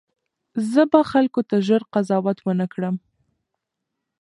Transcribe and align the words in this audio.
زه 0.71 0.81
به 0.91 0.99
خلکو 1.11 1.41
ته 1.49 1.55
ژر 1.67 1.81
قضاوت 1.93 2.37
ونه 2.43 2.65
کړم. 2.73 2.95